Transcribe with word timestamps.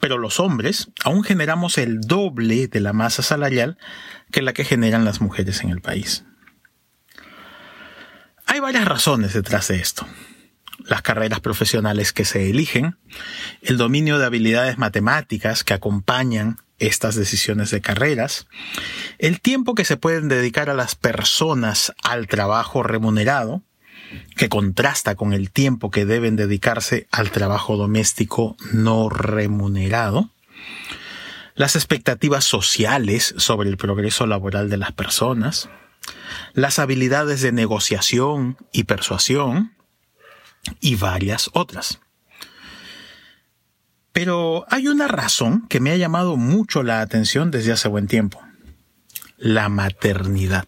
pero 0.00 0.18
los 0.18 0.40
hombres 0.40 0.90
aún 1.04 1.22
generamos 1.22 1.78
el 1.78 2.00
doble 2.00 2.66
de 2.66 2.80
la 2.80 2.92
masa 2.92 3.22
salarial 3.22 3.78
que 4.32 4.42
la 4.42 4.52
que 4.52 4.64
generan 4.64 5.04
las 5.04 5.20
mujeres 5.20 5.62
en 5.62 5.70
el 5.70 5.80
país. 5.80 6.24
Hay 8.46 8.58
varias 8.58 8.86
razones 8.86 9.32
detrás 9.32 9.68
de 9.68 9.76
esto. 9.76 10.06
Las 10.84 11.02
carreras 11.02 11.40
profesionales 11.40 12.12
que 12.12 12.24
se 12.24 12.50
eligen, 12.50 12.96
el 13.62 13.76
dominio 13.76 14.18
de 14.18 14.26
habilidades 14.26 14.78
matemáticas 14.78 15.62
que 15.62 15.74
acompañan 15.74 16.56
estas 16.78 17.14
decisiones 17.14 17.70
de 17.70 17.82
carreras, 17.82 18.48
el 19.18 19.40
tiempo 19.40 19.74
que 19.74 19.84
se 19.84 19.98
pueden 19.98 20.28
dedicar 20.28 20.70
a 20.70 20.74
las 20.74 20.96
personas 20.96 21.92
al 22.02 22.26
trabajo 22.26 22.82
remunerado, 22.82 23.62
que 24.36 24.48
contrasta 24.48 25.14
con 25.14 25.32
el 25.32 25.50
tiempo 25.50 25.90
que 25.90 26.04
deben 26.04 26.36
dedicarse 26.36 27.06
al 27.10 27.30
trabajo 27.30 27.76
doméstico 27.76 28.56
no 28.72 29.08
remunerado, 29.08 30.30
las 31.54 31.76
expectativas 31.76 32.44
sociales 32.44 33.34
sobre 33.36 33.68
el 33.68 33.76
progreso 33.76 34.26
laboral 34.26 34.70
de 34.70 34.78
las 34.78 34.92
personas, 34.92 35.68
las 36.54 36.78
habilidades 36.78 37.42
de 37.42 37.52
negociación 37.52 38.56
y 38.72 38.84
persuasión 38.84 39.74
y 40.80 40.94
varias 40.96 41.50
otras. 41.52 42.00
Pero 44.12 44.64
hay 44.68 44.88
una 44.88 45.06
razón 45.06 45.66
que 45.68 45.80
me 45.80 45.90
ha 45.90 45.96
llamado 45.96 46.36
mucho 46.36 46.82
la 46.82 47.00
atención 47.00 47.50
desde 47.50 47.72
hace 47.72 47.88
buen 47.88 48.06
tiempo. 48.06 48.40
La 49.36 49.68
maternidad. 49.68 50.66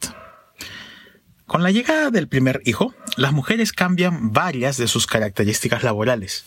Con 1.47 1.63
la 1.63 1.71
llegada 1.71 2.11
del 2.11 2.29
primer 2.29 2.63
hijo, 2.65 2.95
las 3.17 3.33
mujeres 3.33 3.73
cambian 3.73 4.33
varias 4.33 4.77
de 4.77 4.89
sus 4.89 5.07
características 5.07 5.83
laborales, 5.83 6.45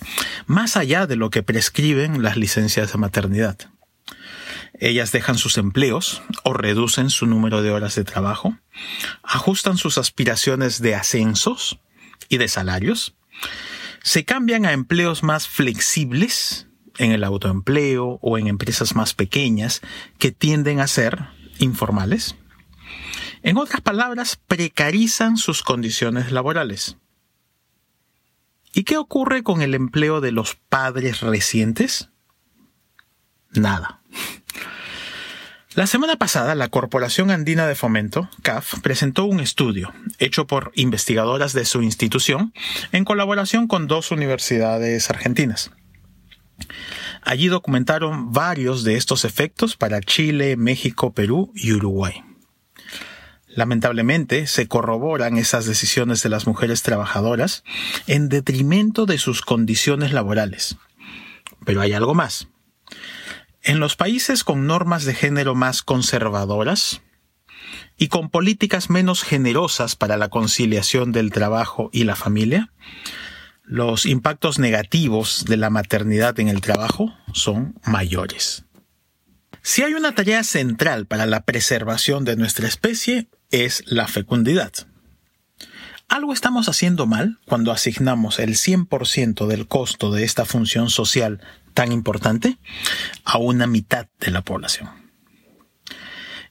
más 0.47 0.77
allá 0.77 1.07
de 1.07 1.15
lo 1.15 1.29
que 1.29 1.43
prescriben 1.43 2.23
las 2.23 2.37
licencias 2.37 2.91
de 2.91 2.97
maternidad. 2.97 3.57
Ellas 4.79 5.11
dejan 5.11 5.37
sus 5.37 5.57
empleos 5.57 6.21
o 6.43 6.53
reducen 6.53 7.09
su 7.09 7.27
número 7.27 7.61
de 7.61 7.71
horas 7.71 7.95
de 7.95 8.03
trabajo, 8.03 8.57
ajustan 9.23 9.77
sus 9.77 9.97
aspiraciones 9.97 10.81
de 10.81 10.95
ascensos 10.95 11.79
y 12.27 12.37
de 12.37 12.47
salarios, 12.47 13.15
se 14.03 14.25
cambian 14.25 14.65
a 14.65 14.73
empleos 14.73 15.23
más 15.23 15.47
flexibles 15.47 16.67
en 16.97 17.11
el 17.11 17.23
autoempleo 17.23 18.19
o 18.21 18.37
en 18.37 18.47
empresas 18.47 18.95
más 18.95 19.13
pequeñas 19.13 19.81
que 20.19 20.31
tienden 20.31 20.79
a 20.79 20.87
ser 20.87 21.29
informales 21.59 22.35
en 23.45 23.57
otras 23.57 23.81
palabras, 23.81 24.39
precarizan 24.47 25.37
sus 25.37 25.61
condiciones 25.61 26.31
laborales. 26.31 26.97
¿Y 28.73 28.85
qué 28.85 28.97
ocurre 28.97 29.43
con 29.43 29.61
el 29.61 29.75
empleo 29.75 30.19
de 30.19 30.31
los 30.31 30.55
padres 30.55 31.21
recientes? 31.21 32.09
Nada. 33.51 34.01
La 35.75 35.85
semana 35.85 36.15
pasada, 36.15 36.55
la 36.55 36.69
Corporación 36.69 37.29
Andina 37.29 37.67
de 37.67 37.75
Fomento, 37.75 38.31
CAF, 38.41 38.79
presentó 38.81 39.25
un 39.25 39.39
estudio 39.39 39.93
hecho 40.17 40.47
por 40.47 40.71
investigadoras 40.73 41.53
de 41.53 41.65
su 41.65 41.83
institución 41.83 42.51
en 42.91 43.05
colaboración 43.05 43.67
con 43.67 43.85
dos 43.85 44.09
universidades 44.09 45.11
argentinas. 45.11 45.69
Allí 47.21 47.47
documentaron 47.47 48.31
varios 48.31 48.83
de 48.83 48.95
estos 48.95 49.23
efectos 49.23 49.77
para 49.77 50.01
Chile, 50.01 50.57
México, 50.57 51.13
Perú 51.13 51.51
y 51.53 51.73
Uruguay. 51.73 52.23
Lamentablemente, 53.55 54.47
se 54.47 54.67
corroboran 54.67 55.37
esas 55.37 55.65
decisiones 55.65 56.21
de 56.21 56.29
las 56.29 56.45
mujeres 56.45 56.83
trabajadoras 56.83 57.63
en 58.05 58.27
detrimento 58.27 59.05
de 59.05 59.17
sus 59.17 59.41
condiciones 59.41 60.11
laborales. 60.11 60.75
Pero 61.65 61.79
hay 61.79 61.93
algo 61.93 62.13
más. 62.13 62.49
En 63.63 63.79
los 63.79 63.95
países 63.95 64.43
con 64.43 64.67
normas 64.67 65.05
de 65.05 65.15
género 65.15 65.55
más 65.55 65.83
conservadoras 65.83 67.01
y 67.97 68.09
con 68.09 68.29
políticas 68.29 68.89
menos 68.89 69.23
generosas 69.23 69.95
para 69.95 70.17
la 70.17 70.27
conciliación 70.27 71.13
del 71.13 71.31
trabajo 71.31 71.89
y 71.93 72.03
la 72.03 72.17
familia, 72.17 72.73
los 73.63 74.05
impactos 74.05 74.59
negativos 74.59 75.45
de 75.45 75.55
la 75.55 75.69
maternidad 75.69 76.39
en 76.41 76.49
el 76.49 76.59
trabajo 76.59 77.13
son 77.33 77.79
mayores. 77.85 78.65
Si 79.63 79.81
hay 79.81 79.95
una 79.95 80.13
tarea 80.13 80.43
central 80.43 81.07
para 81.07 81.25
la 81.25 81.41
preservación 81.41 82.23
de 82.25 82.35
nuestra 82.35 82.67
especie, 82.67 83.29
es 83.63 83.83
la 83.85 84.07
fecundidad. 84.07 84.73
Algo 86.09 86.33
estamos 86.33 86.67
haciendo 86.67 87.07
mal 87.07 87.39
cuando 87.45 87.71
asignamos 87.71 88.39
el 88.39 88.55
100% 88.55 89.47
del 89.47 89.67
costo 89.67 90.11
de 90.11 90.23
esta 90.23 90.45
función 90.45 90.89
social 90.89 91.41
tan 91.73 91.91
importante 91.91 92.57
a 93.23 93.37
una 93.37 93.65
mitad 93.65 94.07
de 94.19 94.31
la 94.31 94.41
población. 94.41 94.89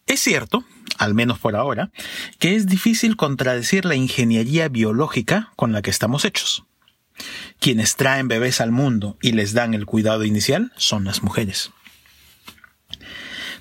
Es 0.06 0.20
cierto, 0.20 0.64
al 0.98 1.14
menos 1.14 1.38
por 1.38 1.56
ahora, 1.56 1.90
que 2.38 2.56
es 2.56 2.66
difícil 2.66 3.16
contradecir 3.16 3.84
la 3.84 3.94
ingeniería 3.94 4.68
biológica 4.68 5.52
con 5.56 5.72
la 5.72 5.82
que 5.82 5.90
estamos 5.90 6.24
hechos. 6.24 6.64
Quienes 7.60 7.96
traen 7.96 8.28
bebés 8.28 8.60
al 8.60 8.72
mundo 8.72 9.18
y 9.22 9.32
les 9.32 9.52
dan 9.52 9.72
el 9.74 9.86
cuidado 9.86 10.24
inicial 10.24 10.72
son 10.76 11.04
las 11.04 11.22
mujeres. 11.22 11.70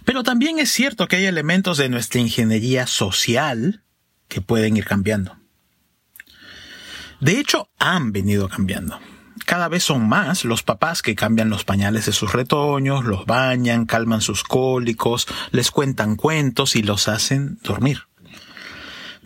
Pero 0.05 0.23
también 0.23 0.59
es 0.59 0.71
cierto 0.71 1.07
que 1.07 1.17
hay 1.17 1.25
elementos 1.25 1.77
de 1.77 1.89
nuestra 1.89 2.19
ingeniería 2.19 2.87
social 2.87 3.83
que 4.27 4.41
pueden 4.41 4.77
ir 4.77 4.85
cambiando. 4.85 5.37
De 7.19 7.39
hecho, 7.39 7.69
han 7.79 8.11
venido 8.11 8.49
cambiando. 8.49 8.99
Cada 9.45 9.67
vez 9.67 9.83
son 9.83 10.07
más 10.07 10.45
los 10.45 10.63
papás 10.63 11.01
que 11.01 11.15
cambian 11.15 11.49
los 11.49 11.63
pañales 11.63 12.05
de 12.05 12.11
sus 12.11 12.33
retoños, 12.33 13.05
los 13.05 13.25
bañan, 13.25 13.85
calman 13.85 14.21
sus 14.21 14.43
cólicos, 14.43 15.27
les 15.51 15.71
cuentan 15.71 16.15
cuentos 16.15 16.75
y 16.75 16.83
los 16.83 17.07
hacen 17.07 17.59
dormir. 17.63 18.03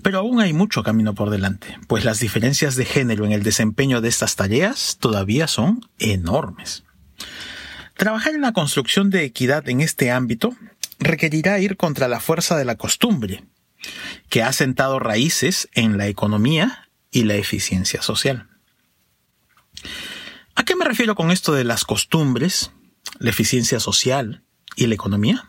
Pero 0.02 0.20
aún 0.20 0.40
hay 0.40 0.54
mucho 0.54 0.84
camino 0.84 1.16
por 1.16 1.30
delante, 1.30 1.78
pues 1.88 2.06
las 2.06 2.20
diferencias 2.20 2.76
de 2.76 2.86
género 2.86 3.26
en 3.26 3.32
el 3.32 3.44
desempeño 3.44 4.00
de 4.00 4.10
estas 4.10 4.36
tareas 4.36 4.98
todavía 5.00 5.48
son 5.48 5.82
enormes. 6.00 6.84
Trabajar 7.98 8.36
en 8.36 8.42
la 8.42 8.54
construcción 8.54 9.10
de 9.10 9.24
equidad 9.24 9.68
en 9.68 9.82
este 9.82 10.12
ámbito 10.12 10.56
requerirá 11.00 11.60
ir 11.60 11.78
contra 11.78 12.08
la 12.08 12.20
fuerza 12.20 12.56
de 12.56 12.64
la 12.64 12.76
costumbre, 12.76 13.44
que 14.30 14.44
ha 14.44 14.54
sentado 14.54 15.00
raíces 15.00 15.68
en 15.74 15.98
la 15.98 16.08
economía 16.08 16.90
y 17.12 17.24
la 17.24 17.36
eficiencia 17.36 18.04
social. 18.04 18.48
¿A 20.54 20.64
qué 20.64 20.76
me 20.76 20.86
refiero 20.86 21.16
con 21.16 21.32
esto 21.32 21.54
de 21.54 21.64
las 21.64 21.86
costumbres, 21.86 22.72
la 23.18 23.32
eficiencia 23.32 23.80
social 23.80 24.44
y 24.76 24.86
la 24.86 24.96
economía? 24.96 25.46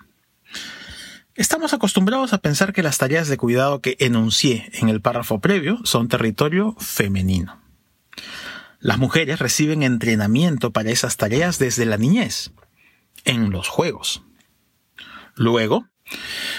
Estamos 1.34 1.74
acostumbrados 1.74 2.32
a 2.32 2.38
pensar 2.38 2.72
que 2.72 2.82
las 2.82 2.98
tareas 2.98 3.28
de 3.28 3.36
cuidado 3.36 3.80
que 3.80 3.96
enuncié 4.00 4.70
en 4.72 4.88
el 4.88 5.02
párrafo 5.02 5.38
previo 5.40 5.80
son 5.84 6.08
territorio 6.08 6.74
femenino. 6.78 7.67
Las 8.80 8.98
mujeres 8.98 9.40
reciben 9.40 9.82
entrenamiento 9.82 10.72
para 10.72 10.90
esas 10.90 11.16
tareas 11.16 11.58
desde 11.58 11.84
la 11.84 11.96
niñez, 11.96 12.52
en 13.24 13.50
los 13.50 13.68
juegos. 13.68 14.22
Luego, 15.34 15.88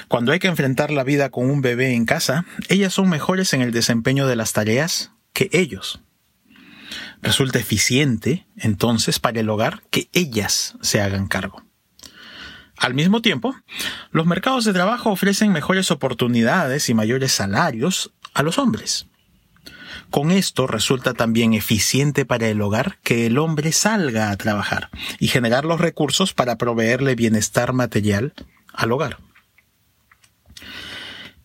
cuando 0.07 0.31
hay 0.31 0.39
que 0.39 0.47
enfrentar 0.47 0.91
la 0.91 1.03
vida 1.03 1.29
con 1.29 1.49
un 1.49 1.61
bebé 1.61 1.93
en 1.93 2.05
casa, 2.05 2.45
ellas 2.67 2.93
son 2.93 3.09
mejores 3.09 3.53
en 3.53 3.61
el 3.61 3.71
desempeño 3.71 4.27
de 4.27 4.35
las 4.35 4.53
tareas 4.53 5.11
que 5.33 5.49
ellos. 5.53 6.01
Resulta 7.21 7.59
eficiente, 7.59 8.47
entonces, 8.57 9.19
para 9.19 9.39
el 9.39 9.49
hogar 9.49 9.83
que 9.89 10.09
ellas 10.13 10.75
se 10.81 11.01
hagan 11.01 11.27
cargo. 11.27 11.63
Al 12.77 12.93
mismo 12.93 13.21
tiempo, 13.21 13.55
los 14.11 14.25
mercados 14.25 14.63
de 14.63 14.73
trabajo 14.73 15.09
ofrecen 15.09 15.51
mejores 15.51 15.91
oportunidades 15.91 16.89
y 16.89 16.93
mayores 16.93 17.33
salarios 17.33 18.13
a 18.33 18.43
los 18.43 18.57
hombres. 18.57 19.07
Con 20.09 20.31
esto 20.31 20.65
resulta 20.65 21.13
también 21.13 21.53
eficiente 21.53 22.25
para 22.25 22.47
el 22.47 22.61
hogar 22.61 22.97
que 23.03 23.27
el 23.27 23.37
hombre 23.37 23.71
salga 23.71 24.31
a 24.31 24.37
trabajar 24.37 24.89
y 25.19 25.27
generar 25.27 25.65
los 25.65 25.79
recursos 25.79 26.33
para 26.33 26.57
proveerle 26.57 27.15
bienestar 27.15 27.73
material 27.73 28.33
al 28.73 28.91
hogar. 28.91 29.19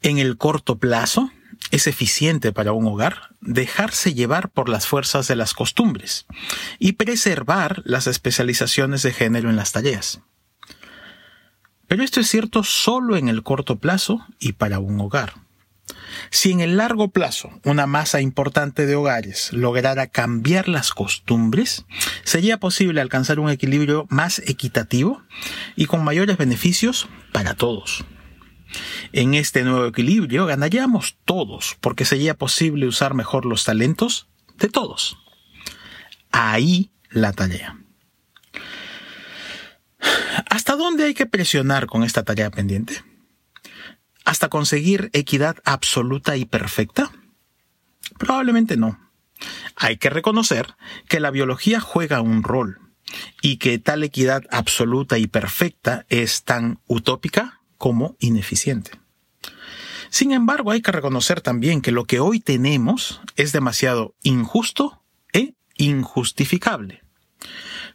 En 0.01 0.19
el 0.19 0.37
corto 0.37 0.79
plazo, 0.79 1.31
es 1.71 1.87
eficiente 1.87 2.53
para 2.53 2.73
un 2.73 2.87
hogar 2.87 3.31
dejarse 3.41 4.15
llevar 4.15 4.49
por 4.51 4.69
las 4.69 4.87
fuerzas 4.87 5.29
de 5.29 5.37
las 5.37 5.55
costumbres 5.55 6.27
y 6.79 6.93
preservar 6.93 7.83
las 7.85 8.07
especializaciones 8.07 9.03
de 9.03 9.13
género 9.13 9.51
en 9.51 9.57
las 9.57 9.73
tareas. 9.73 10.21
Pero 11.89 12.03
esto 12.03 12.21
es 12.21 12.29
cierto 12.29 12.65
solo 12.65 13.17
en 13.17 13.29
el 13.29 13.43
corto 13.43 13.79
plazo 13.79 14.25
y 14.39 14.53
para 14.53 14.79
un 14.79 15.01
hogar. 15.01 15.44
Si 16.31 16.53
en 16.53 16.61
el 16.61 16.77
largo 16.77 17.09
plazo 17.09 17.51
una 17.65 17.87
masa 17.87 18.21
importante 18.21 18.87
de 18.87 18.95
hogares 18.95 19.53
lograra 19.53 20.07
cambiar 20.07 20.69
las 20.69 20.91
costumbres, 20.91 21.85
sería 22.25 22.59
posible 22.59 23.01
alcanzar 23.01 23.39
un 23.41 23.51
equilibrio 23.51 24.07
más 24.11 24.41
equitativo 24.47 25.23
y 25.77 25.87
con 25.87 26.05
mayores 26.05 26.37
beneficios 26.37 27.09
para 27.33 27.55
todos. 27.55 28.05
En 29.13 29.35
este 29.35 29.63
nuevo 29.63 29.87
equilibrio 29.87 30.47
ganaríamos 30.47 31.17
todos 31.25 31.77
porque 31.81 32.05
sería 32.05 32.35
posible 32.35 32.87
usar 32.87 33.15
mejor 33.15 33.47
los 33.47 33.65
talentos 33.65 34.29
de 34.59 34.69
todos. 34.69 35.19
Ahí 36.33 36.91
la 37.11 37.33
tarea. 37.33 37.79
¿Hasta 40.51 40.77
dónde 40.77 41.05
hay 41.05 41.15
que 41.15 41.27
presionar 41.27 41.87
con 41.87 42.03
esta 42.03 42.25
tarea 42.25 42.51
pendiente? 42.51 43.03
¿Hasta 44.35 44.49
conseguir 44.49 45.11
equidad 45.13 45.59
absoluta 45.65 46.37
y 46.37 46.45
perfecta? 46.45 47.13
Probablemente 48.19 48.77
no. 48.77 48.99
Hay 49.77 49.97
que 49.97 50.11
reconocer 50.11 50.75
que 51.09 51.21
la 51.21 51.31
biología 51.31 51.79
juega 51.79 52.21
un 52.21 52.43
rol 52.43 52.81
y 53.43 53.59
que 53.59 53.79
tal 53.79 54.03
equidad 54.03 54.43
absoluta 54.51 55.19
y 55.19 55.29
perfecta 55.29 56.05
es 56.09 56.43
tan 56.43 56.81
utópica 56.89 57.61
como 57.79 58.17
ineficiente. 58.19 58.91
Sin 60.11 60.33
embargo, 60.33 60.73
hay 60.73 60.83
que 60.83 60.91
reconocer 60.91 61.41
también 61.41 61.81
que 61.81 61.93
lo 61.93 62.05
que 62.05 62.19
hoy 62.19 62.41
tenemos 62.41 63.21
es 63.37 63.53
demasiado 63.53 64.17
injusto 64.25 65.01
e 65.33 65.55
injustificable. 65.77 67.05